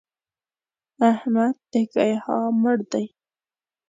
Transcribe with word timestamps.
احمد 1.11 1.55
د 1.71 1.73
کيها 1.93 2.39
مړ 2.61 2.77
دی! 2.91 3.05